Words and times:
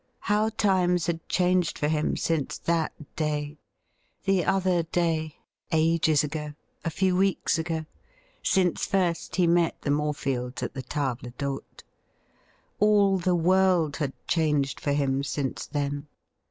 How 0.21 0.49
times 0.49 1.05
had 1.05 1.29
changed 1.29 1.77
for 1.77 1.87
him 1.87 2.17
since 2.17 2.57
that 2.57 2.91
day— 3.15 3.59
the 4.25 4.43
other 4.43 4.81
day, 4.81 5.35
ages 5.71 6.23
ago, 6.23 6.55
a 6.83 6.89
few 6.89 7.15
weeks 7.15 7.59
ago— 7.59 7.85
since 8.53 8.83
first 8.87 9.35
he 9.35 9.45
met 9.45 9.79
the 9.83 9.91
Morefields 9.91 10.63
at 10.63 10.73
the 10.73 10.81
table 10.81 11.29
d''Mte! 11.37 11.83
All 12.79 13.19
the 13.19 13.35
world 13.35 13.97
had 13.97 14.13
changed 14.27 14.79
for 14.79 14.91
him 14.93 15.21
since 15.21 15.67
then. 15.67 16.07